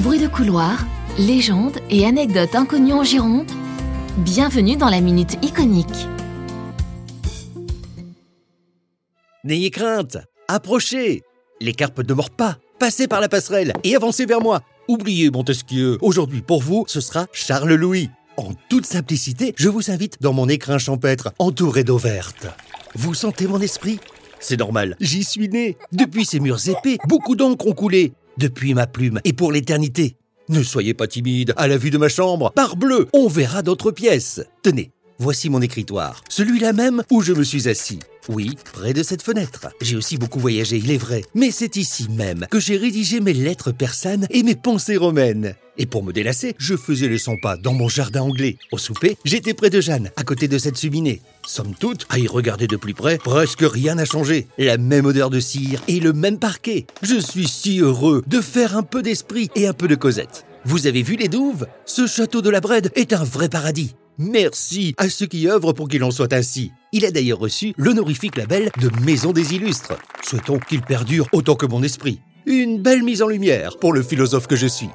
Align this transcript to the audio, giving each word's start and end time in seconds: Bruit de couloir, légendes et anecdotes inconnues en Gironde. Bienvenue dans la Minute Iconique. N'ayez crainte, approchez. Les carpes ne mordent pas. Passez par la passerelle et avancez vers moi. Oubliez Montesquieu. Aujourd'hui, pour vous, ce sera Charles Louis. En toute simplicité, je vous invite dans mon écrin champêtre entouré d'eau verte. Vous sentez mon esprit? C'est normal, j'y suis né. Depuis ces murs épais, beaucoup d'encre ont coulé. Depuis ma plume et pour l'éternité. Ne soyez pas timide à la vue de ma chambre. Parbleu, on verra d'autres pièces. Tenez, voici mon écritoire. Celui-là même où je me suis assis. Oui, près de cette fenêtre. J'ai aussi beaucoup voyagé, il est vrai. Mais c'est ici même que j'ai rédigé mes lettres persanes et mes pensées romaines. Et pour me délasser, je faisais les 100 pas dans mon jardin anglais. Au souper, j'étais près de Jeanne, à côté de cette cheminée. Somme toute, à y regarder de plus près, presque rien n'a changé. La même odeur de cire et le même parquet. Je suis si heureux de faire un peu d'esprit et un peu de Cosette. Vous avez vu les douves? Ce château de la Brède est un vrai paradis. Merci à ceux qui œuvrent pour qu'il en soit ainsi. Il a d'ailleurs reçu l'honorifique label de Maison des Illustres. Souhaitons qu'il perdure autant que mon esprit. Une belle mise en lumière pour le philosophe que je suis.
Bruit 0.00 0.18
de 0.18 0.26
couloir, 0.26 0.84
légendes 1.18 1.78
et 1.88 2.04
anecdotes 2.04 2.54
inconnues 2.54 2.92
en 2.92 3.02
Gironde. 3.02 3.50
Bienvenue 4.18 4.76
dans 4.76 4.90
la 4.90 5.00
Minute 5.00 5.42
Iconique. 5.42 6.06
N'ayez 9.42 9.70
crainte, 9.70 10.18
approchez. 10.48 11.22
Les 11.62 11.72
carpes 11.72 12.06
ne 12.06 12.12
mordent 12.12 12.36
pas. 12.36 12.58
Passez 12.78 13.08
par 13.08 13.22
la 13.22 13.30
passerelle 13.30 13.72
et 13.84 13.96
avancez 13.96 14.26
vers 14.26 14.42
moi. 14.42 14.60
Oubliez 14.86 15.30
Montesquieu. 15.30 15.96
Aujourd'hui, 16.02 16.42
pour 16.42 16.62
vous, 16.62 16.84
ce 16.88 17.00
sera 17.00 17.26
Charles 17.32 17.72
Louis. 17.72 18.10
En 18.36 18.52
toute 18.68 18.84
simplicité, 18.84 19.54
je 19.56 19.70
vous 19.70 19.90
invite 19.90 20.20
dans 20.20 20.34
mon 20.34 20.46
écrin 20.46 20.76
champêtre 20.76 21.32
entouré 21.38 21.84
d'eau 21.84 21.96
verte. 21.96 22.48
Vous 22.94 23.14
sentez 23.14 23.46
mon 23.46 23.62
esprit? 23.62 23.98
C'est 24.40 24.58
normal, 24.58 24.96
j'y 25.00 25.24
suis 25.24 25.48
né. 25.48 25.78
Depuis 25.92 26.26
ces 26.26 26.38
murs 26.38 26.68
épais, 26.68 26.98
beaucoup 27.08 27.34
d'encre 27.34 27.66
ont 27.66 27.72
coulé. 27.72 28.12
Depuis 28.38 28.74
ma 28.74 28.86
plume 28.86 29.20
et 29.24 29.32
pour 29.32 29.50
l'éternité. 29.50 30.16
Ne 30.48 30.62
soyez 30.62 30.92
pas 30.92 31.06
timide 31.06 31.54
à 31.56 31.68
la 31.68 31.78
vue 31.78 31.90
de 31.90 31.98
ma 31.98 32.08
chambre. 32.08 32.52
Parbleu, 32.54 33.08
on 33.14 33.28
verra 33.28 33.62
d'autres 33.62 33.90
pièces. 33.90 34.42
Tenez, 34.62 34.90
voici 35.18 35.48
mon 35.48 35.62
écritoire. 35.62 36.22
Celui-là 36.28 36.72
même 36.72 37.02
où 37.10 37.22
je 37.22 37.32
me 37.32 37.42
suis 37.42 37.68
assis. 37.68 37.98
Oui, 38.28 38.56
près 38.72 38.92
de 38.92 39.04
cette 39.04 39.22
fenêtre. 39.22 39.68
J'ai 39.80 39.94
aussi 39.96 40.16
beaucoup 40.16 40.40
voyagé, 40.40 40.78
il 40.78 40.90
est 40.90 40.98
vrai. 40.98 41.22
Mais 41.34 41.52
c'est 41.52 41.76
ici 41.76 42.08
même 42.10 42.46
que 42.50 42.58
j'ai 42.58 42.76
rédigé 42.76 43.20
mes 43.20 43.32
lettres 43.32 43.70
persanes 43.70 44.26
et 44.30 44.42
mes 44.42 44.56
pensées 44.56 44.96
romaines. 44.96 45.54
Et 45.78 45.86
pour 45.86 46.02
me 46.02 46.12
délasser, 46.12 46.54
je 46.58 46.74
faisais 46.74 47.08
les 47.08 47.18
100 47.18 47.36
pas 47.40 47.56
dans 47.56 47.72
mon 47.72 47.88
jardin 47.88 48.22
anglais. 48.22 48.56
Au 48.72 48.78
souper, 48.78 49.16
j'étais 49.24 49.54
près 49.54 49.70
de 49.70 49.80
Jeanne, 49.80 50.10
à 50.16 50.24
côté 50.24 50.48
de 50.48 50.58
cette 50.58 50.80
cheminée. 50.80 51.20
Somme 51.46 51.74
toute, 51.78 52.06
à 52.08 52.18
y 52.18 52.26
regarder 52.26 52.66
de 52.66 52.76
plus 52.76 52.94
près, 52.94 53.18
presque 53.18 53.62
rien 53.62 53.94
n'a 53.94 54.04
changé. 54.04 54.48
La 54.58 54.78
même 54.78 55.06
odeur 55.06 55.30
de 55.30 55.38
cire 55.38 55.82
et 55.86 56.00
le 56.00 56.12
même 56.12 56.38
parquet. 56.38 56.86
Je 57.02 57.20
suis 57.20 57.46
si 57.46 57.78
heureux 57.78 58.24
de 58.26 58.40
faire 58.40 58.76
un 58.76 58.82
peu 58.82 59.02
d'esprit 59.02 59.50
et 59.54 59.68
un 59.68 59.72
peu 59.72 59.86
de 59.86 59.94
Cosette. 59.94 60.46
Vous 60.64 60.88
avez 60.88 61.02
vu 61.02 61.14
les 61.14 61.28
douves? 61.28 61.66
Ce 61.84 62.08
château 62.08 62.42
de 62.42 62.50
la 62.50 62.60
Brède 62.60 62.90
est 62.96 63.12
un 63.12 63.22
vrai 63.22 63.48
paradis. 63.48 63.94
Merci 64.18 64.94
à 64.96 65.10
ceux 65.10 65.26
qui 65.26 65.46
œuvrent 65.46 65.74
pour 65.74 65.88
qu'il 65.88 66.02
en 66.02 66.10
soit 66.10 66.32
ainsi. 66.32 66.72
Il 66.96 67.04
a 67.04 67.10
d'ailleurs 67.10 67.40
reçu 67.40 67.74
l'honorifique 67.76 68.38
label 68.38 68.70
de 68.80 68.88
Maison 69.04 69.32
des 69.32 69.54
Illustres. 69.54 69.98
Souhaitons 70.22 70.58
qu'il 70.58 70.80
perdure 70.80 71.28
autant 71.32 71.54
que 71.54 71.66
mon 71.66 71.82
esprit. 71.82 72.20
Une 72.46 72.80
belle 72.80 73.02
mise 73.02 73.20
en 73.20 73.28
lumière 73.28 73.76
pour 73.78 73.92
le 73.92 74.02
philosophe 74.02 74.46
que 74.46 74.56
je 74.56 74.66
suis. 74.66 74.88